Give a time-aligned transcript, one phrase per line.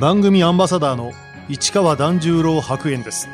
[0.00, 1.12] 番組アンバサダーの
[1.48, 3.28] 市川團十郎白猿です。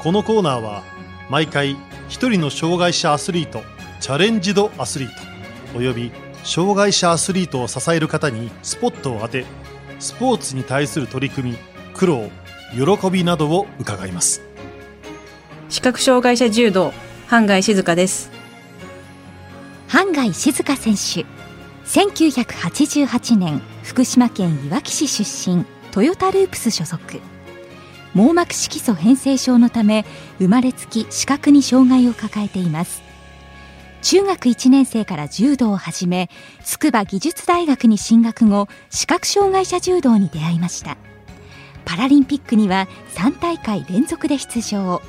[0.00, 0.84] このコーナーは
[1.28, 1.76] 毎回
[2.08, 3.62] 一人の障害者アスリート
[3.98, 6.12] チャレンジドアスリートおよび
[6.44, 9.44] 障害者アスリートを支える方にスポットを当て
[9.98, 11.58] スポーツに対する取り組み
[11.94, 12.30] 苦労
[12.72, 14.40] 喜びなどを伺います。
[15.68, 16.92] 視覚障害者柔道
[17.26, 18.30] 半外静香です。
[19.88, 21.26] 半外静香選手。
[21.86, 27.20] 1988年福島県いわき市出身トヨタループス所属。
[28.14, 30.06] 網膜色素変性症のため
[30.38, 33.02] 生まれつき視覚に障害を抱えています。
[34.00, 36.30] 中学1年生から柔道を始め
[36.64, 40.96] 筑波技術大学に進学後視覚障害者柔道に出会いました。
[41.84, 45.02] パラリンピックには3大会連続で出場。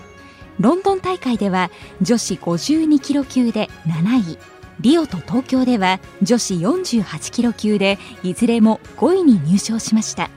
[0.60, 1.72] ロンドン大会では
[2.02, 4.38] 女子52キロ級で7位。
[4.82, 10.30] リオと東京では女子48キロ級でいずれも5位に入賞しました。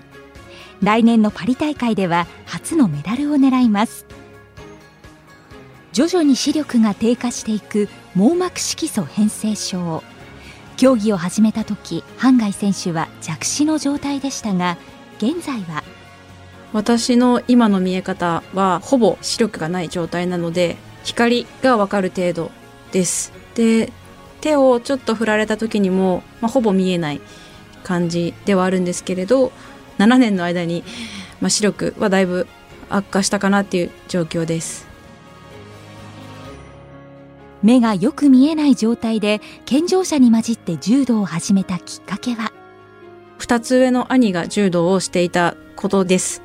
[0.83, 4.07] 来年のパリ大会では初のメダルを狙います。
[5.93, 10.03] 徐々に視力が低下していく網膜色素変性症。
[10.77, 14.77] 競技を始めた時半外選手は弱視の状態でしたが
[15.19, 15.83] 現在は。
[16.73, 22.51] 私の今の見え方はほぼ視力がない状態なので光がわかる程度
[22.93, 23.33] です。
[23.55, 23.91] で
[24.43, 27.21] 手をちょっと振られた時にも、まあ、ほぼ見えない
[27.83, 29.51] 感じではあるんですけれど
[29.99, 30.85] 7年の間に、
[31.41, 32.47] まあ、視力はだいぶ
[32.89, 34.87] 悪化したかなっていう状況です。
[37.63, 42.53] 目がよく見えない状態で健常者に混じって柔道を始めたきっかけは
[43.39, 46.43] ？2つ上の兄が柔道をしていたことです。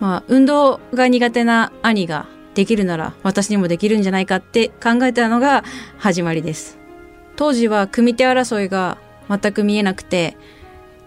[0.00, 5.64] まあ運動が苦手な兄ができるなら私にもできるんじゃないかって考えたのが
[5.98, 6.78] 始まりです。
[7.36, 10.36] 当時は組手争いが全く見えなくて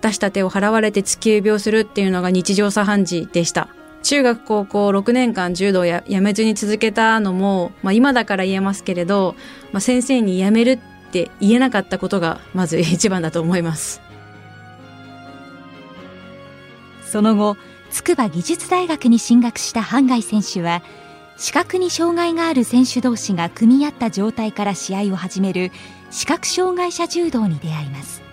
[0.02, 3.70] 出した手を払われて突き指をするっていうのが日常茶飯事でした。
[4.04, 9.36] 中学高校6年間柔道ややめずに続けたのも、まあ、今だから言えますけれど、
[9.74, 10.80] まあ、先生にやめるっ
[11.12, 14.02] て言えなかったことがまず 一番だと思います。
[17.04, 17.58] その後
[17.90, 20.82] 筑波技術大学に進学した半外選手は
[21.38, 25.72] 視覚に障害がある選手同士が組み合った状態から試合を始める
[26.12, 28.27] 視覚障害者柔道に出会います。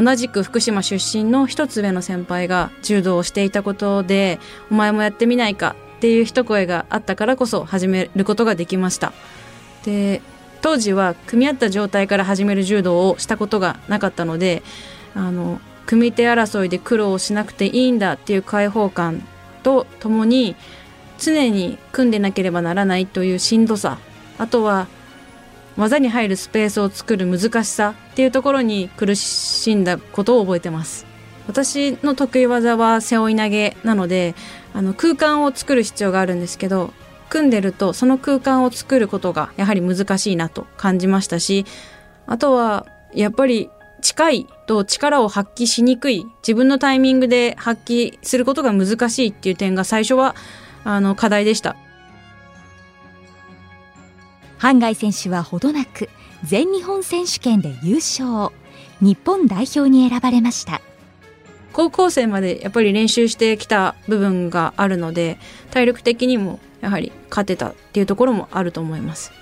[0.00, 4.38] 同じく福島出身の一つ上の先輩が柔道をしていたことで
[4.70, 9.12] お前もやってみないかっていう一声があったからこそ始めることができました。
[9.84, 10.22] で
[10.60, 14.62] 当時は組み合った状態から始める柔道をしたことがなかったので
[15.14, 19.22] あの組手争いで苦労しなくていいんだっていう解放感
[19.62, 20.54] とともに
[21.18, 23.98] 常に組んでなければならないというしんどさ。
[24.38, 24.86] あとは
[25.78, 31.06] 技に入るスペースを作る難しさっていうところに苦しんだことを覚えてます。
[31.46, 34.34] 私の得意技は背負い投げなので
[34.74, 36.92] あの空間を作る必要があるんですけど
[37.30, 41.64] 組んでるとその空間を作ることがやはり難しいなと感じましたし
[42.26, 43.70] あとはやっぱり
[44.02, 50.36] 近いと力を発揮しにくい自分のタイミングで発揮することが難しいっていう点が最初は
[50.84, 51.76] あの課題でした。
[54.58, 56.08] 半外選手はほどなく
[56.44, 58.52] 全日本選手権で優勝。
[59.00, 60.80] 日本代表に選ばれました。
[61.72, 65.38] 高校生までやっぱり練習してきた部分があるので
[65.70, 69.32] 体力的にもやはり勝てたっていうところもあると思います。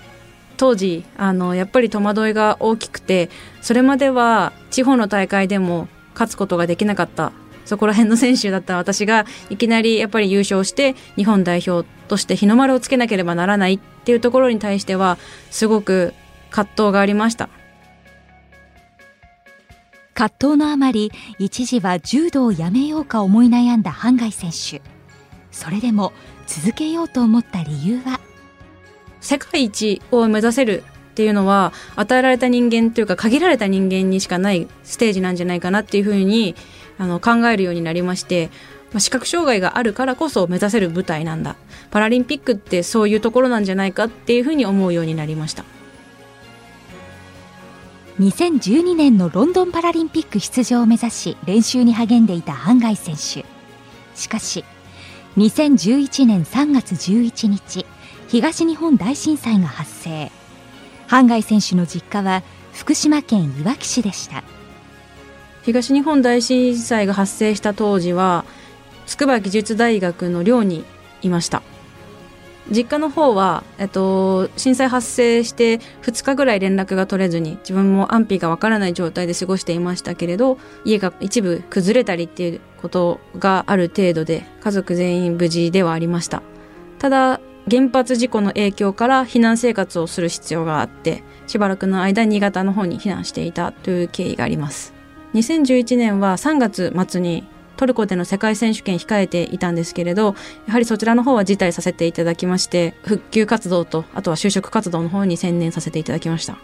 [0.57, 3.29] 当時あのやっぱり戸惑いが大きくて
[3.61, 7.31] それまでは地方の大会でも勝つことができなかった
[7.67, 15.17] そこら辺の選手だった私がいきなりやっぱり優勝して日本代表として日の丸をつけなければならないっていうところに対しては
[15.51, 16.13] すごく
[16.49, 17.49] 葛藤がありました。
[20.13, 24.81] 葛藤のあまり一時は柔道をやめようか思い悩んだ半外選手。
[25.51, 26.13] それでも
[26.47, 28.19] 続けようと思った理由は？
[29.19, 36.55] 世界一を目指せるっていうのは与えられた人間というか限られた人間にしかないステージなんじゃないかなっていうふうに
[36.97, 38.49] あの考えるようになりまして
[38.91, 41.55] まあ、視覚障害があるからこそ目指せる舞台なんだ。
[41.91, 45.65] パラリンピックってそういうところなんじゃないかっていうふうに思うようになりました。
[48.19, 53.45] 2012年のロンドンパラリンピック出場を目指し練習に励んでいた半外選手。
[54.15, 54.63] しかし
[55.37, 57.85] 2011年3月11日
[58.27, 60.31] 東日本大震災が発生。
[61.07, 62.41] 半外選手の実家は
[62.73, 64.43] 福島県いわき市でした。
[65.67, 68.45] 東日本大震災が発生した当時は
[69.05, 70.85] 筑波技術大学の寮に
[71.21, 71.61] いました。
[72.71, 86.43] 実家の方は、えっと、震災発生して2日ぐらい連絡が取れずに自分も安否がわからない状態で過ごしていましたけれど家が一部崩れたりっていうことがある程度で家族全員無事ではありました。
[86.97, 94.96] ただ原発事故の影響から避難生活をする必要があってしばらくの間新潟の方に避難していたという経緯があります。
[95.33, 97.43] 2011年は3月末に
[97.75, 100.35] トルコでの世界選手権控えていたんですけれど
[100.65, 106.57] やはりそちらの方は辞退させていただきまして復旧活動とあとは就職活動の方に専念させていただきました。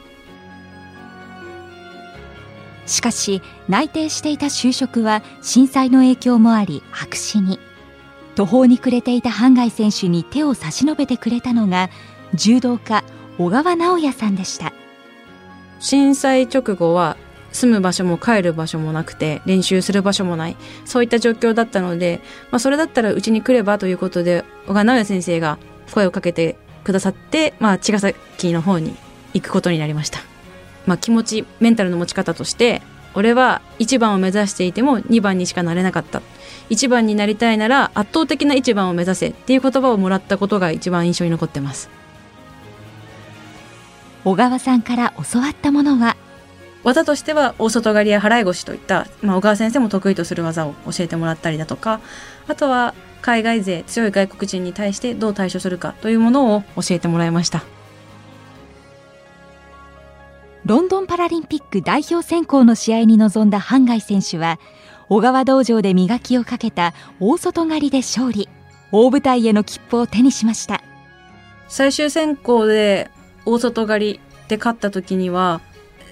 [2.85, 7.59] しかし内定していた就職は震災の影響もあり白紙に。
[8.35, 11.91] 途方に暮れていた半外選手に手を差し伸べてくれたのが
[12.33, 13.03] 柔道家
[13.37, 14.73] 小川直也さんでした。
[15.79, 17.15] 震災直後は
[17.53, 20.57] 住む場所も帰る場所もなくて練習する場所もない。
[20.83, 22.19] そういった状況だったので、
[22.51, 25.57] まあ、それだったらうちに来ればということで小川直也先生が
[25.93, 28.95] 声をかけてくださって、まあ、茅ヶ崎の方に
[29.33, 30.19] 行くことになりました、
[30.85, 32.81] まあ、気持ちメンタルの持ち方として
[33.15, 36.21] 俺は1番を目指していても2番にしかなれなかった。
[36.69, 41.89] 1番になりたいなら圧倒的な1番を目指せっていう言葉をもらったことが一番印象に残ってます。
[44.25, 46.15] 小川さんから教わったものは
[46.83, 52.01] 技としては大外刈りや払い腰といった、まあ、小川先生も得意とする技を教えてもらったりだとか
[52.47, 57.63] あとは海外勢強い外国人に対してどう対処するかというものを教えてもらいました。
[60.65, 64.59] ロンドンパラリンピック代表選考の試合に臨んだ半外選手は
[65.09, 68.49] 小川道場で磨きをかけた大外刈りで勝利。
[68.91, 70.83] 大舞台への切符を手にしました。
[71.67, 73.09] 最終選考で
[73.45, 75.61] 大外刈りで勝った時には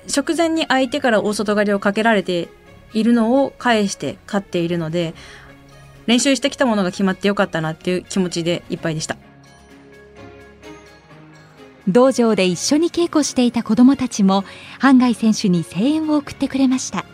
[0.07, 2.49] 直前に相手から大外刈りをかけられて
[2.93, 5.13] いるのを返して勝っているので
[6.07, 9.17] 練習してきたものが決まってよかったなっていう気持ちでいっぱいでした。
[11.87, 14.43] 道場で一緒に稽古していた子どもたちも
[14.79, 17.05] 半外選手に声援を送ってくれました。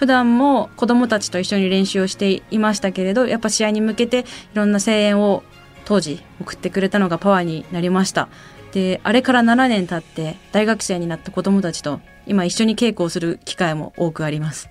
[0.00, 4.24] 普段も子どもたちと一緒に練習をしていましたけれどやっぱ試合に向けてい
[4.54, 5.42] ろんな声援を
[5.84, 8.30] 当時送ってくれたのがパワーになりました
[8.72, 14.68] であれから7年経って大学生になった子どもたちと今一緒に稽古をする機会も多くあります。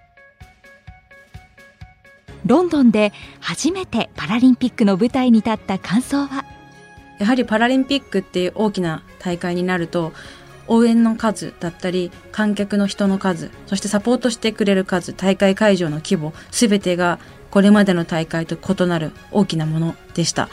[2.45, 3.11] ロンドンで
[3.41, 6.45] 初めてパラリンピックの舞台に立った感想は？
[7.19, 10.13] やはりパラリンピックっていう大きな大会になると
[10.67, 17.19] 応援の数だったり観客の人の数そしてサポートしてくれる数大会会場の規模全てが
[17.51, 20.47] これまでの大会と異なる大きなものでした。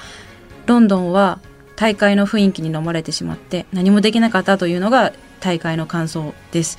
[0.66, 1.38] ロンドンは
[1.76, 6.78] 大会の雰囲気に飲まれてしまって何もできなかったというのが大会の感想です。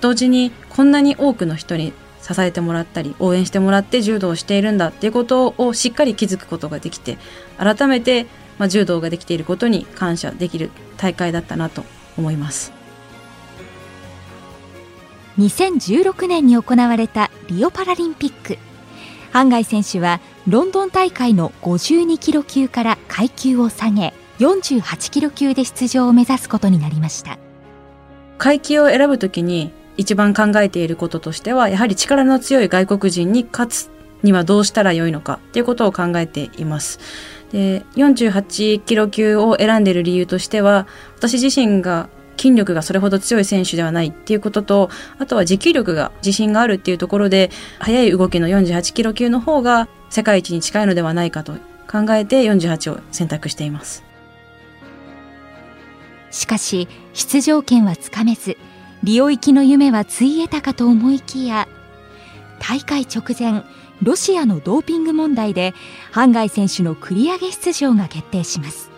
[0.00, 7.18] 同時にこんなに多くの人に支えてもらったり応援してもらって柔道をしているんだっていうことをしっかり気づくことができて
[7.58, 8.26] 改めて、
[8.58, 11.84] まあ、柔道ができていることに感謝できる大会だったなと
[12.18, 12.72] 思います。
[15.38, 18.58] 2016年に行われたリオパラリンピック。
[19.32, 20.20] 半外選手は
[20.50, 27.38] ロンドン大会の52キロ級から階級を下げ48キロ級で出場を目指すことになりました。
[28.36, 33.90] 階級を選ぶときに一番考えていることとしてはやはり力の強い外国人に勝つ
[34.24, 36.98] にはどうしたらよいのかっていうことを考えています。
[37.52, 42.08] で48キロ級を選んでいる理由としては私自身が
[42.40, 44.88] 筋力がそれほど強い選手ではないっていうことと、
[45.18, 51.52] あとは持久力が自信があるっていうところで、速い動きの48キロ級の方が世界一に近いのではないかと
[51.86, 54.02] 考えて48を選択しています。
[56.30, 58.56] しかし、出場権はつかめず、
[59.02, 61.68] リオ行きの夢はついえたかと思いきや、
[62.58, 63.64] 大会直前、
[64.02, 65.74] ロシアのドーピング問題で、
[66.10, 68.89] ハンガイ選手の繰り上げ出場が決定します。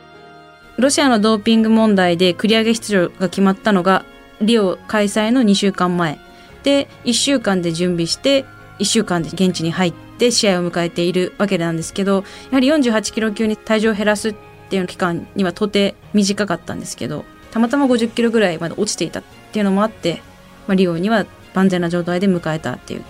[0.83, 4.05] ロシアのドーピング問題で繰り上げ出場が決まったのが
[4.41, 6.19] リオ開催の2週間前。
[6.65, 8.45] で1週間で準備して
[8.81, 14.35] 1週間で現地に入って試合を迎えているわけなんですけどやはり48キロ級に体重を減らすっ
[14.71, 19.23] ていう期間にはとて短かったんですけどたまたま50キロぐらいまで落ちていたっ
[19.53, 20.21] ていうのもあって、
[20.67, 23.05] まあ、リオには万全な状態で迎えたっていう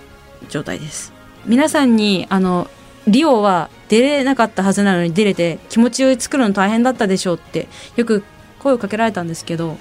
[0.50, 1.14] 状態です。
[1.46, 2.68] 皆さんにあの
[3.06, 8.24] リオは出れなかったはずなのに出れて気持ちを作るの大変だったでしょうってよく
[8.58, 9.76] 声をかけられたんですけど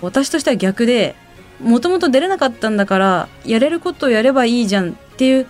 [0.00, 1.14] 私としては逆で
[1.60, 5.46] もともと出れなかったんだからやれることをやればいいじゃんっていう、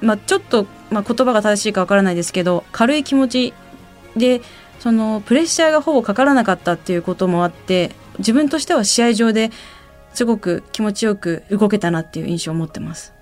[0.00, 3.54] まあ、ちょっと、まあ、言葉が正しいかわからないですけど軽い気持ち
[4.16, 4.40] で
[4.78, 9.50] そのプレッシャーがほぼかからなかったっていうこともあって自分としては試合上で
[10.14, 13.19] すごく気持ちよく動けたなっていう印象を持ってます。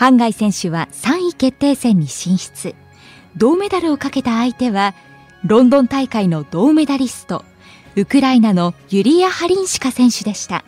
[0.00, 2.74] 半外選手は3位決定戦に進出。
[3.36, 4.94] 銅メダルをかけた相手は
[5.44, 7.44] ロンドン大会の銅メダリスト
[7.96, 10.64] ウクライナのユリア・ハリンシカ選手でした。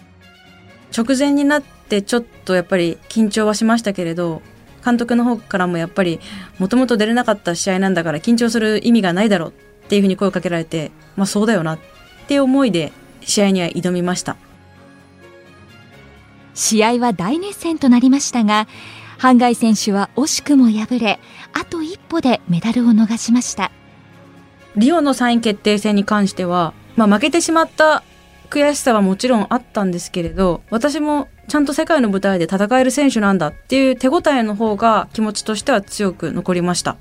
[0.95, 4.43] 直前になってちょっとやっぱり緊張はしましたけれど
[4.85, 6.21] 監督の方からもやっぱり
[6.59, 9.53] もともと出れなかった試合なんだから緊張する意味がないだろうっ
[9.89, 11.79] ていうふうに声をかけられてまあそうだよなっ
[12.29, 14.37] て思いで試合には挑みました。
[16.53, 18.69] 試合は大熱戦となりましたが
[19.23, 21.21] ハンガイ選手は惜しくも敗れ
[21.53, 23.71] あと一歩でメダルを逃しました。
[24.75, 28.03] リオの3位決定戦に関しては、まあ、負けてしまった
[28.51, 36.97] 悔しさはもちろんあったんですけれど私もちゃんと世界の舞台で戦える選手なんだっていう手応えの方が気持ちとしては強く残りました。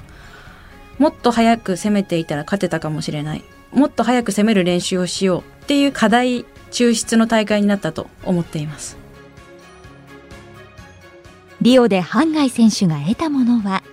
[0.99, 3.43] もっと早く攻めていたら勝てたかもしれない。
[3.71, 9.00] もっと早く攻める練習をしようっていう課題抽出の大会になったと思っています。
[11.61, 13.83] リオでハンガイ選手が得たものは？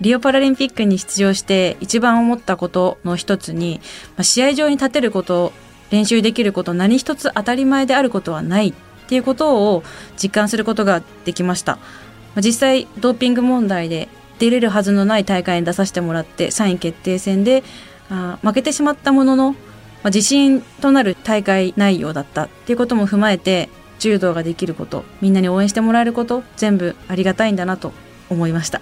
[0.00, 3.80] リオパラリンピックに出場して一番思ったことの一つに、
[4.16, 5.52] まあ、試合場に立てること
[5.90, 8.74] 練習できること何一つ当たり前であることはないっ
[9.08, 9.84] ていうことを
[10.20, 11.82] 実感することができました、ま
[12.36, 14.08] あ、実際ドーピング問題で
[14.40, 17.62] 出れるはずのない大会に出させてもらって3位決定戦で
[18.08, 19.58] あ負けてしまったものの、ま
[20.04, 23.68] あ、自信となる大会内容だったっていうことも踏まえて
[24.00, 27.92] 柔道ができることみんなに応援してもらえること全部ありがたいんだなと
[28.28, 28.80] 思いました。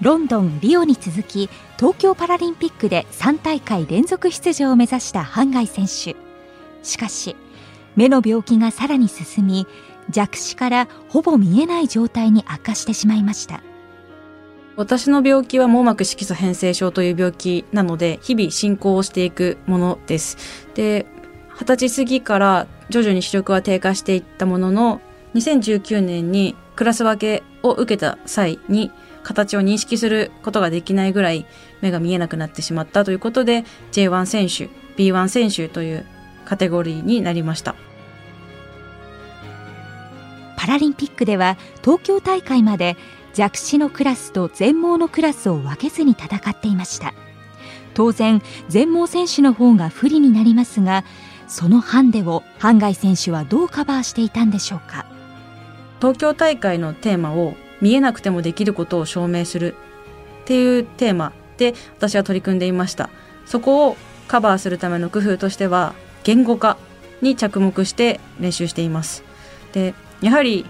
[0.00, 1.48] ロンドン、リオに続き
[1.78, 6.14] 東京パラリンピックで3大会連続出場を目指したハンガイ選手。
[6.82, 7.36] しかし
[7.96, 9.66] 目の病気がさらに進み
[10.10, 13.62] 弱視からほぼ見えない状態に悪化してしまいました。
[14.76, 20.68] 私の病気は網膜色素変性症という病気なので日々進行をしていくものです。
[20.74, 21.06] で
[21.56, 25.00] 二十歳過ぎから徐々に視力は低下していったものの
[25.34, 28.90] 2019年にクラス分けを受けた際に
[29.22, 31.46] 形を認識することができないぐらい
[31.80, 36.06] 目が見えなくなってしまったということで J1 選手 B1 選手という
[36.44, 37.74] カテゴリーになりました。
[40.56, 42.96] パラリンピックでは東京大会まで
[43.34, 47.12] 弱視のクラスと全盲のクラスを分けずに戦っていました。
[47.94, 51.04] 当然全盲選手の方が不利になりますが
[51.46, 55.06] そのハンデをハンガイ選手はどうカバーしていたんでしょうか？
[56.00, 59.74] 東京大会のテーマを見えなくてもできることを証明する
[60.42, 63.10] っていうテーマで私は取り組んでいました。
[63.46, 63.96] そこを
[64.26, 66.76] カバーするための工夫としては言語化
[67.20, 69.22] に着目して練習しています。
[69.72, 70.66] でやはり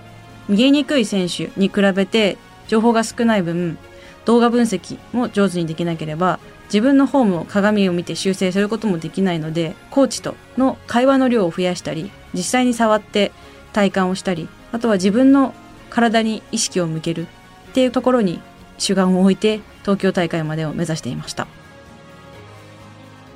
[0.48, 2.36] 見えにくい選手に比べて
[2.68, 3.78] 情報が少ない分
[4.24, 6.38] 動画分析も上手にできなければ
[6.74, 13.30] 自分のフォームを鏡を見て修正することもできないのでコーチとの会話の量を増やしたり実際に触って
[13.72, 15.54] 体感をしたりあとは自分の
[15.88, 17.28] 体に意識を向ける
[17.70, 18.40] っていうところに
[18.76, 21.46] 主眼を置いて東京大会までを目指していました。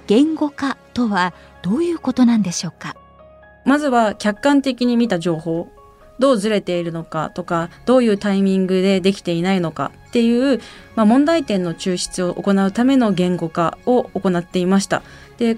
[0.09, 2.97] 言語化とはどういうことなんでしょうか？
[3.65, 5.71] まずは客観的に見た情報
[6.19, 10.61] どうずれているのかとかどういうタイミングでできていないのかっていう、
[10.97, 15.03] まあ、問題点の抽出を行うための言語化を行っていました。
[15.39, 15.57] で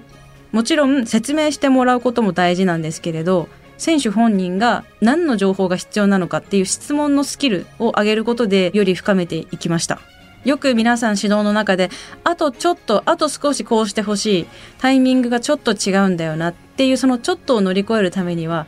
[0.51, 9.99] もちろん説明してもらうことも大事なんですけれど選手本人が何の情報が必要なのかっていう質問のスキルを上げることでより深めていきました。
[10.43, 11.89] よく皆さん指導の中で
[12.23, 14.47] あとちょっとあと少しこうしてほしい。
[14.79, 18.67] タイミングがちょっと違うんだよなっていうそのちょっとを乗り越えるためには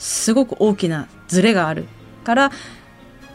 [0.00, 1.86] すごく大きなズレがある
[2.24, 2.50] から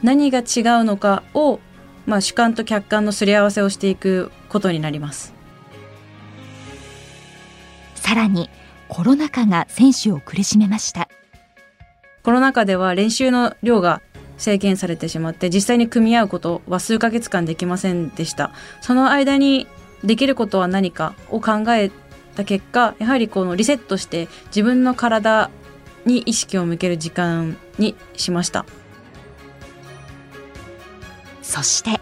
[0.04, 0.44] 何が違う
[0.84, 1.60] のかを、
[2.06, 5.34] まあ、主観と客観のすり合わせをしていくことになります。
[7.96, 8.50] さらに
[8.88, 11.08] コロナ禍が選手を苦しめました。
[12.24, 14.02] コロナ禍では練習の量が
[14.38, 18.52] 制限されてしまって実際に組み合うことは数ヶ月間できませんでした。
[18.82, 19.68] その間に
[20.04, 21.90] できることは何かを考え
[22.36, 25.50] た結果やはりこのリセットして自分の体
[26.06, 28.66] に意識を向ける時間にしました。
[31.42, 32.00] そして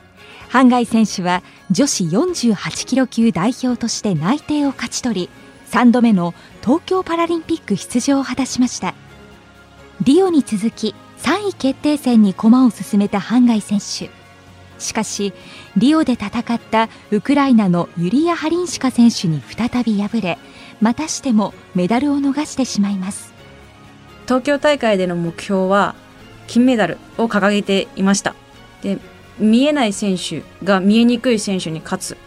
[0.50, 1.42] ハンガイ選手は
[1.72, 5.30] 女子48キロ級代表として内定を勝ち取り
[5.72, 8.94] 3度目の東京パラリンピック出場を果たしました。
[10.02, 14.10] リオに続き3位決定戦に駒を進めたハンガイ選手。
[14.80, 15.34] しかし
[15.78, 20.38] リオで戦ったウクライナのユリア・ハリンシカ選手に再び敗れ
[20.82, 23.33] またしてもメダルを逃してしまいます。
[24.34, 25.94] 東京大会での目標は
[26.48, 28.34] 金メダルを掲げていました。
[28.82, 28.98] で
[29.38, 32.18] 見えない選手が見えにくい選手に勝つ。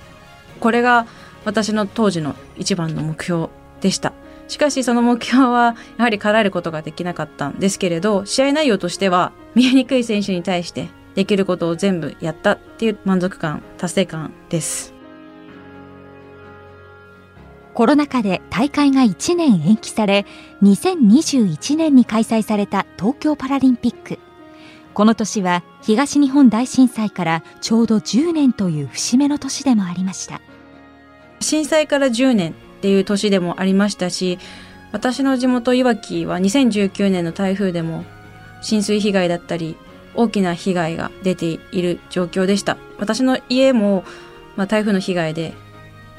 [0.60, 1.08] これが
[1.44, 3.48] 私の当時の一番の目標
[3.80, 4.12] でした。
[4.46, 14.95] しかしその目標はやはり叶えることができなかったんですけれど試合内容としては見えにくい選手に対してできることを全部やったっていう満足感、達成感です。
[17.76, 20.25] コロナ禍で大会が1年延期され、
[20.62, 24.18] 2021年に開催された東京パラリンピック。
[24.95, 30.40] この年は東日本大震災からちょうど10年という節目の年でもありました。
[31.40, 34.38] 震災から10年っていう年でもありましたし、
[34.92, 38.06] 私の地元いわきは2019年の台風でも
[38.62, 39.76] 浸水被害だったり
[40.14, 42.78] 大きな被害が出ている状況でした。
[42.99, 44.02] 私の家も、
[44.56, 45.52] まあ、台風の被害で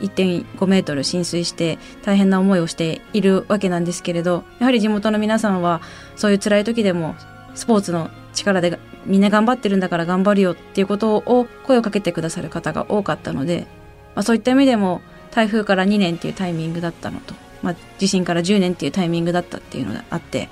[0.02, 5.82] 1.5メートル浸水して大変な思いをしているわけなんですけれど、やはり地元の皆さんは
[6.16, 7.16] そういう辛い時でも
[7.56, 13.68] スポーツの力でみんな頑張ってるんだから頑張るよっていうことを声をかけてくださる方が多かったので、
[14.16, 15.02] まあ、そういった意味でも
[15.32, 20.50] 台風から2年っていうタイミングだったのと、まあ、地震から10年っていうタイミングだったっていうのがあって、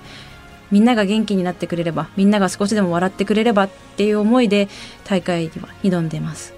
[0.72, 4.68] みんなが元気になってくれれば、みんなが少しでも笑ってくれればっていう思いで
[5.04, 6.55] 大会には挑んでます。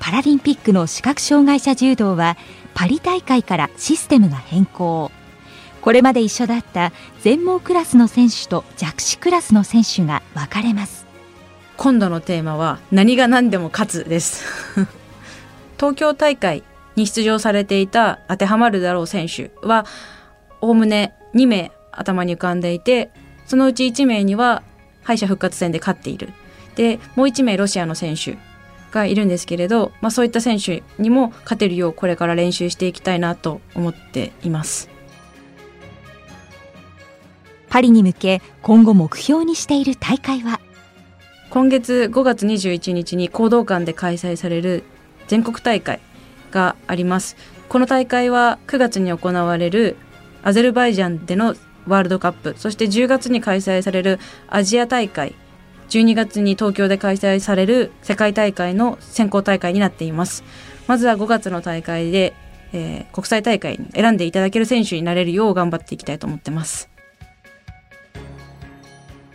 [0.00, 2.36] パラリンピックの視覚障害者柔道は
[2.74, 5.12] パリ大会からシステムが変更。
[5.82, 11.06] これまで一緒だった全盲クラスの選手と弱視クラスの選手が分かれます。
[11.76, 14.44] 今度のテーマは何が何でも勝つです。
[15.78, 16.62] 東京大会
[16.96, 19.86] に出場されていた当てはまるだろう選手は
[20.60, 23.10] おおむね2名頭に浮かんでいて
[23.46, 24.62] そのうち1名には
[25.02, 26.32] 敗者復活戦で勝っている。
[26.74, 28.49] でもう1名ロシアの選手。
[28.90, 34.88] がいるんですけれど、まあ、そういった選手にも勝てるようこれから練習していきたいなと思っています。
[37.68, 40.60] パリに向け今後目標にしている大会は？
[41.50, 44.84] 今月5月21日に講道館で開催される
[45.28, 46.00] 全国大会
[46.50, 47.36] があります。
[47.68, 49.96] この大会は9月に行われる
[50.42, 51.54] アゼルバイジャンでの
[51.86, 54.18] ワールドカップそして10月に開催される
[54.48, 55.34] アジア大会
[55.90, 60.44] 12月に東京で開催される世界大会の選考大会になっています。
[60.86, 62.32] まずは5月の大会で、
[62.72, 66.88] えー、国際大会に選んでいただける選手になれるよう頑張っていきたいと思ってます。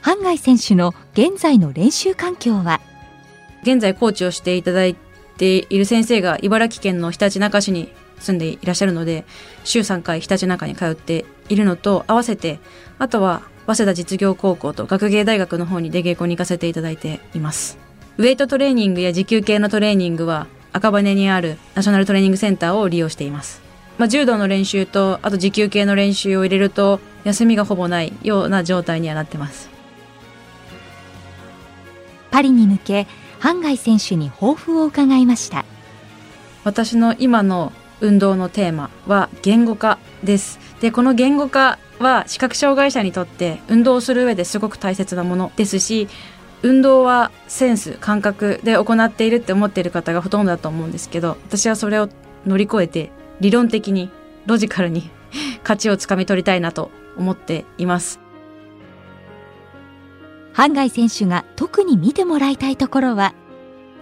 [0.02, 2.80] 半外選手の現在の練習環境は？
[3.64, 4.96] 現在コーチをしていただい
[5.38, 9.26] ている先生が茨城県のひたちなか市に住んでいらっしゃるので
[9.64, 12.60] 週3回ひたちなかに通っているのと合わせて
[13.00, 17.78] あとは早稲田実業高校と学芸大学の方に出稽古に行かせていただいています。
[18.18, 23.62] ウェイトトレーニングや持久系のトレーニングは赤羽にあるナショナルトレーニングセンターを利用しています。
[23.98, 29.70] まあ、柔道の練習とあと持久系の練習を入れると休みがほぼないような状態にはなってます。
[32.30, 33.08] パリに向け、
[33.40, 35.64] 半外選手に抱負を伺いました。
[36.66, 40.60] 私の今の運動のテーマは言語化です。
[40.82, 46.08] で、この言語化は視覚障害者にとって運動をする上ですごく大切なものですし
[46.62, 52.10] 運動はセンス感覚で行っているって思っている方がほとんどだと思うんですけど私はそれを
[52.46, 54.10] 乗り越えて理論的に
[54.46, 55.10] ロジカルに
[55.64, 58.20] 価値をつかみ取りたいなと思っています。
[60.54, 63.34] 半外選手が特に見てもらいたいところは？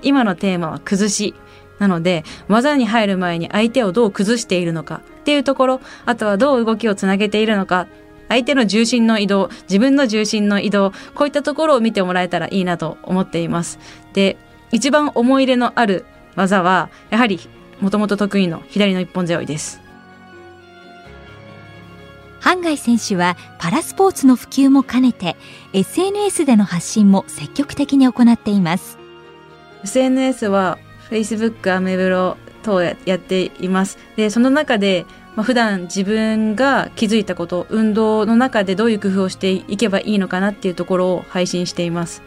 [0.04, 1.34] 今のテーマは崩し
[1.80, 7.88] なので技に入る前に相手をどう崩しているのかっていうところあとはどう動きをつなげているのか
[8.30, 13.80] 相手の重心の移動自分の重心の移動こういったところを見てもらえたらいいなと思っています。
[14.14, 14.38] で
[14.72, 16.06] 一番思い入れのある
[16.36, 17.40] 技はやはり
[17.80, 19.82] もともと得意の左の一本背負いです。
[22.40, 25.38] 半外選手はパラスポーツの普及も兼ねて
[25.72, 28.98] SNS での発信も積極的に行っています。
[29.84, 30.78] SNS は
[31.14, 34.00] Facebook、アメブロ等やっています。
[34.16, 42.24] で、その中で、まあ、普段自分が気づいたこと、運動の中でどういう工夫をしていけばいいのかなっていうところを配信しています。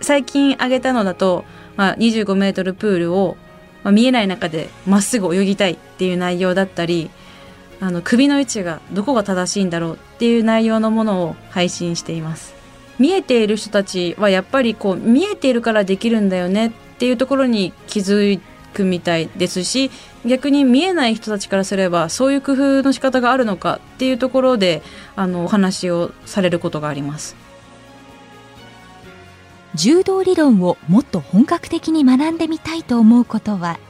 [0.00, 1.44] 最近挙げたのだと、
[1.76, 3.36] まあ、25メートルプールを、
[3.84, 7.10] まあ、見えない中でまっすぐ泳ぎたいっていう内容だったり、
[7.80, 12.54] あの首の位置がどこが正しいんだろうっていう内容のものを配信しています。
[12.98, 16.70] 見えている人たちはやっぱりこう見えているからできるんだよねっ
[17.02, 18.40] ていうところに気づ
[18.72, 19.90] くみたいですし
[20.24, 24.82] 逆に見えない人たちからすればそういう工夫の仕方があるのかっていうところで
[25.16, 27.34] あのお話をされることがあります。
[29.74, 33.80] 柔道理論をもっと本格的に学んでみたいと思うことは？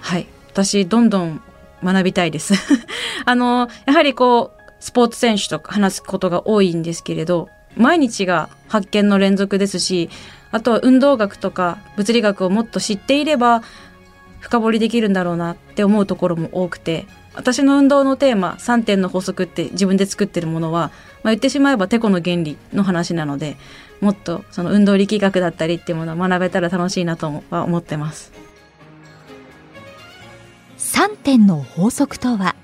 [0.00, 0.26] はい。
[0.48, 1.40] 私どんどん
[1.84, 2.54] 学びたいです。
[3.26, 10.10] あのやはりこうスポーツ選手と話すことが多いんですけれど毎日が発見の連続ですし
[10.52, 13.62] あとは運動学とか物理学をもっと知っていれば
[14.40, 20.90] 深掘りできるんだろうなって思うところも多くて私の運動のテーマ3点の法則って自分で作ってるものは、
[21.22, 23.56] まあ、言ってしまえばテコの原理の話なので
[24.00, 28.32] もっとその運動力学だったりっていうものを学べたら楽しいなとは思ってます。
[30.78, 32.56] 3点の法則とは？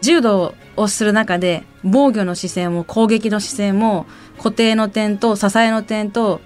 [0.00, 4.06] 柔道をする中で防御の姿勢も攻撃の姿勢も
[4.38, 6.40] 固定の点と支えの点と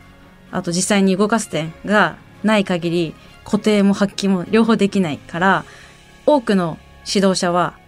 [0.50, 5.64] あと実際に動かす点がない限り固定も発揮も両方できないから
[6.26, 7.78] 多くの指導者は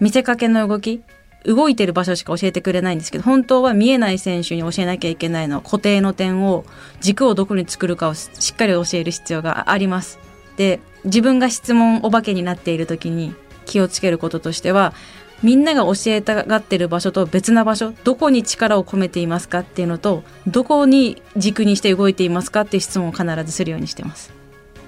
[0.00, 1.02] 見せかけの動き
[1.44, 6.64] 動いてる場所しか教えてくれないんですけど本当は見えない選手に教えなきゃいけないのは固定の点を
[7.00, 10.18] 軸をどこに作るかをしっかり教える必要があります。
[10.56, 14.92] で自分が質問お化けになっている時に気をつけることとしては
[15.42, 24.32] みんなが教えたがってる場所と別な場所どこに力を込めていますかっていうのとどこに軸にして動いていますかっていう質問を必ずするようにしてます。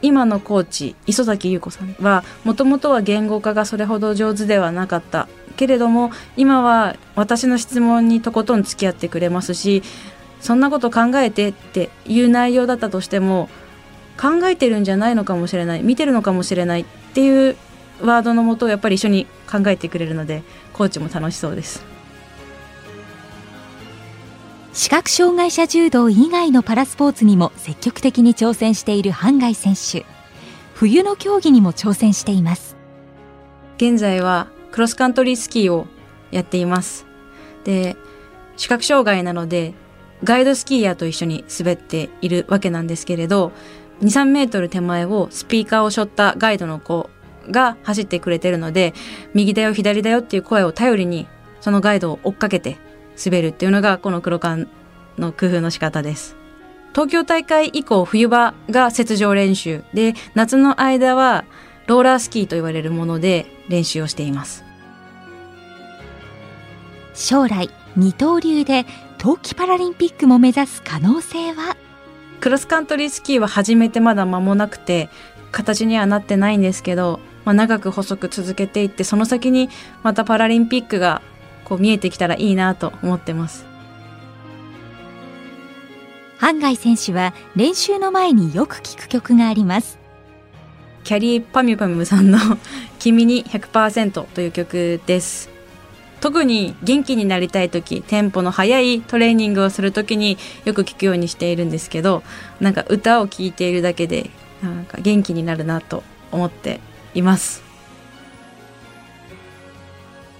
[0.02, 9.84] 今のコーチ磯崎優子さんはもともとは言語化がそれほど上手ではなかったけれども今は私の質問にとことん付き合ってくれますし
[10.40, 13.48] そんなこと考えてっていう内容だったとしても
[14.20, 16.84] 考えてるんじゃないのかもしれない見てるのかもしれないっ
[17.14, 17.56] ていう
[18.02, 21.84] ワードのもとをやっぱり一緒に考えてくれるのでコーチも楽しそうです。
[24.72, 30.06] 視覚障害者柔道以外のパラスポーツにも積極的に挑戦している半外選手。
[30.74, 32.76] 冬の競技にも挑戦しています。
[33.76, 35.86] 現在はクロスカントリースキーを
[36.30, 37.06] やっています。
[37.64, 37.96] で
[38.56, 39.74] 視覚障害なので
[40.24, 43.52] ガイドスキーヤーと一緒に滑っているわけなんですけれど
[44.02, 47.10] 23メートル手前をスピーカーを背負ったガイドの子
[47.50, 48.94] が走ってくれてるので
[49.34, 51.26] 右だよ左だよっていう声を頼りに
[51.60, 52.78] そのガイドを追っかけて
[53.24, 54.68] 滑るっていうのがこの黒缶
[55.18, 56.36] の工夫の仕方です。
[56.92, 61.44] 東京大会以降冬場が雪上練習で夏の間は
[61.86, 64.64] ローラースキーと言われるもので練習をしています。
[67.14, 68.86] 将来二刀流で
[69.18, 71.76] 冬季パラリンピックも目指す可能性は？
[72.40, 75.08] クロスカントリースキーは始めてまだ間もなくて
[75.50, 79.68] 形にはなってないんですけど、まあ、長く細く続けていってその先に
[80.02, 81.22] またパラリンピックが
[81.64, 83.66] こう見えてきたらいいなと思ってます。
[86.38, 89.98] 半外選手は練習の前によく聴く曲があります。
[91.04, 92.38] キャリーパミュパミュさんの
[92.98, 95.50] 「君に100%」という曲です。
[96.20, 102.22] 特に元気になりたい時テンポの速いトレーニングをする時によく聞くようにしているんですけど
[102.60, 104.30] なんか歌を聴いているだけで
[104.62, 106.78] なんか元気になるなと思って
[107.14, 107.62] います。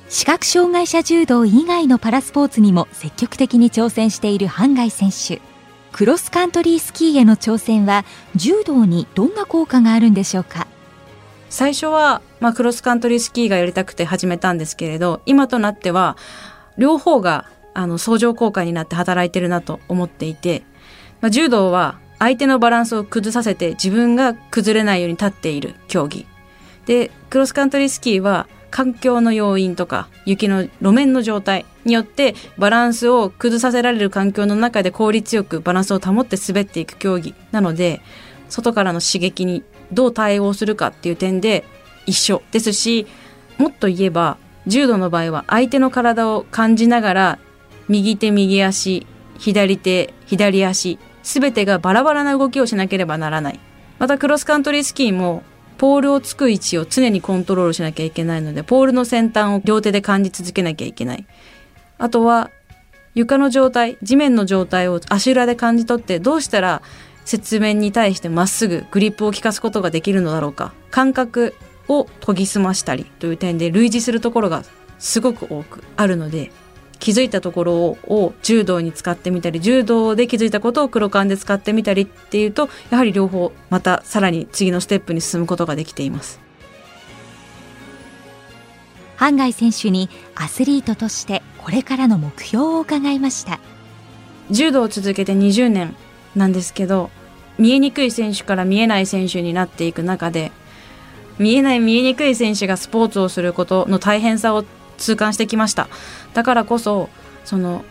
[0.08, 5.40] 視覚障害者柔道以外のパラスポーツにも積極的に挑戦している半外選手。
[5.90, 8.04] クロスカントリースキーへの挑戦は
[8.34, 10.66] 柔道にどんな効果があるんでしょうか？
[11.50, 16.16] 最初は、まあ、クロスカントリースキーがやりたくて始めたんですけれど今となっては
[16.78, 20.62] 両方があの相乗効果になって働いてるなと思っていて、
[21.20, 26.26] まあ、柔道は相手のバランスを崩させて自分が崩れないように立っている競技
[26.86, 38.00] でクロスカントリースキーは環境の要因とか雪の路面の状態によってバランスを崩させられる環境の中で効率よくバランスを保って滑っていく競技なので
[38.48, 41.64] 外からの刺激にどう対応するかっていう点で
[42.06, 43.06] 一緒ですし
[43.58, 47.38] もっと言えば柔道の場合は相手の体を感じながら
[47.88, 49.06] 右手右足
[49.38, 53.60] 左手左足全てがバラバラな動きをしなければならない。
[53.98, 55.44] またクロスカントリースキーも
[55.82, 61.26] ポールをつく位置を常にコントロールしなきゃいけないので、ポールの先端を両手で感じ続けなきゃいけない。
[61.98, 62.52] あとは、
[63.16, 66.82] 床の状態、地面の状態を足裏で感じ取って、どうしたら
[67.28, 70.72] 雪面に対してまっすぐグリップを効かすことができるのだろうか。
[70.92, 71.52] 感覚
[71.88, 74.62] を研ぎ澄ましたりという点で類似するところが
[75.00, 76.52] すごく多くあるので、
[77.02, 86.40] 気づいたところを柔道に使ってみたり柔道で気づいたことを黒缶で使ってみたりっていうとやはり両方またさらに次のステップに進むことができています。
[89.16, 93.58] 半外選手にアスリートとしてこれからの目標を伺いました。
[94.52, 95.96] 柔道を続けて20年
[96.36, 97.10] なんですけど
[97.58, 100.52] 見えにくい選手から見えない選手になっていく中で
[101.40, 104.64] 見えない見えにくい選手がスポーツをすることの大変さを
[105.02, 105.88] 痛感してきました。
[106.34, 107.08] だからこそ
[107.44, 107.84] その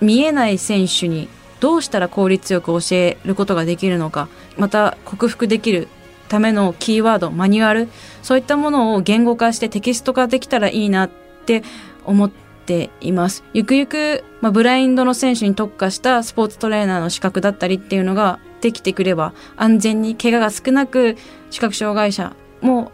[0.00, 1.28] 見えない選手に
[1.60, 5.88] どうしたら効率よく教えることができるのかまた克服できる
[6.28, 7.88] ためのキーワードマニュアル
[8.22, 11.10] そういったものを言語化してテキスト化できたらいいなっ
[11.46, 11.62] て
[12.04, 13.44] 思っています。
[13.52, 21.16] ゆくゆく、まあ、ブラインドの選手に特化したスポーツトレーナーの資格だったりっていうのができてくれば安全に怪我が少なく
[21.50, 22.92] 視覚障害者も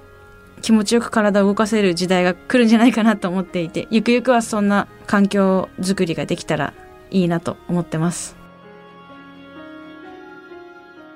[0.60, 6.74] 気持ちよく体を動かせる時代が来るんじゃないかなと思っていてゆくゆくはそんな環境づくりができたら
[7.10, 8.36] いいなと思ってます。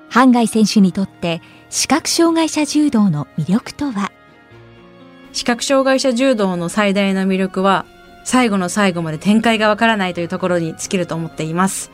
[0.09, 4.11] 半外選手にとって視覚障害者柔道の魅力とは？
[5.33, 7.85] 視覚障害者柔道の最大の魅力は
[8.23, 11.91] 最後の最後まで展開がわからないというところに尽きると思っています。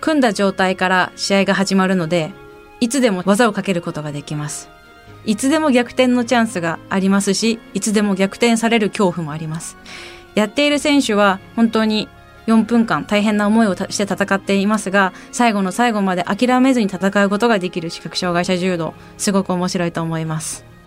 [0.00, 2.30] 組んだ状態から試合が始まるので
[2.78, 4.70] いつでも技をかけることができます
[5.24, 9.76] いつでも逆転のチャンスがありますしいつでも逆転される恐怖もあります。
[10.34, 12.08] やっている選手は本当に
[12.46, 20.77] 4分間大変な思いをして戦っていますが最後の最後まで諦めずに戦うことができる視覚障害者柔道すごく面白いと思います。